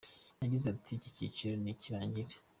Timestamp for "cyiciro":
1.17-1.55